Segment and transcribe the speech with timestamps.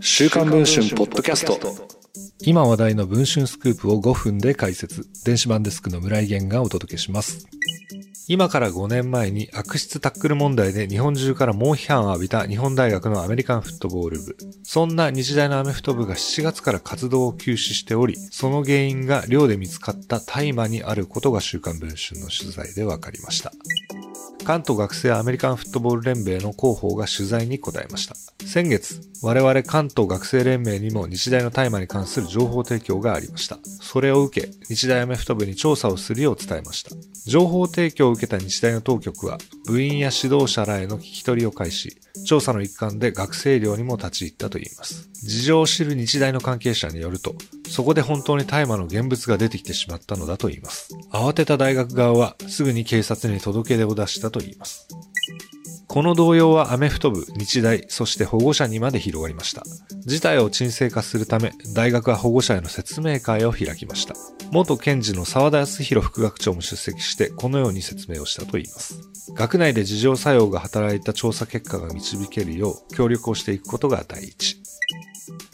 [0.00, 1.58] 週刊文春ポッドキャスト
[2.40, 7.46] 今話題の文春スクープを5分で解説電子版デスクの村井源がお届けします
[8.28, 14.36] 今から5年前に悪質タックル問題で日本中から猛批判を浴びた日本大学のアメリカンフットボール部。
[14.62, 23.52] そんな日大のアメフト部が7月から活動を休止しており、その原因が寮で見つかった大麻にあることが週刊文春の取材で分かりました。
[24.44, 28.14] 関東学生アメリカンフットボール連盟の広報が取材に答えました。
[28.46, 33.58] 先月、我々関東学生連盟にも日大の大麻に関する情報提供がありました。
[33.80, 36.90] それを受け、日大アメフト部に調査をするよう伝えました。
[37.24, 41.96] 情報提供を受けた日大の当局は、部員や指導者らへの聞き取りを開始、
[42.26, 45.08] 調査の一環で学生寮にも立ち入ったといいます。
[45.14, 47.36] 事情を知る日大の関係者によると、
[47.68, 50.88] そこで本当に大麻の現物が出てきてしまったのだといいます。
[51.12, 54.88] 慌てた大学側はすぐに警察に届け出を出したといいます。
[55.92, 59.62] この動揺はアメフト部、日大、そして保護者にまで広がりました。
[60.06, 64.14] 事態を沈静化するため、大学は保護者への説明会を開きました。
[64.50, 69.00] 元検事の沢田康弘副学長も出席して、このように説明をしたといいます。
[69.34, 74.62] 学内で事情作用が働いた調査結果が導けるよう協力をしていくことが第一。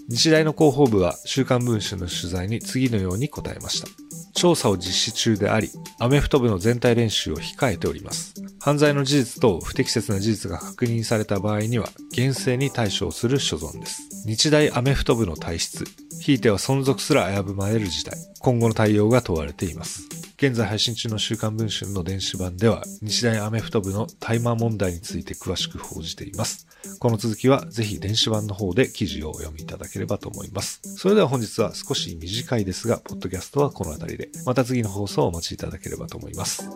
[0.08, 3.88] 日大の広報部は週刊文春の取材に次のように答えました。
[4.34, 5.68] 調査を実施中であり、
[5.98, 8.34] アメフト部の全体練習を控えております。
[8.68, 14.02] 犯罪の事実と不適切な事実が確認された場合には、厳正に対処する所存です。
[14.26, 15.86] 日大アメフト部の体質、
[16.20, 20.02] ひいては存続すら危ぶまれる事態、今後の対応が問われています。
[20.36, 26.66] 現在配信中の週刊文春の電子版では、日大アメフト部の大麻問題について詳しく報じています。
[26.98, 30.82] この続きはぜひ電子版の方で記事をお読みいただければと思います。
[30.84, 36.68] それでは本日は少し短いですが、ポッドキャストはこの辺りで、また次の放送をお待ちいただければと思います。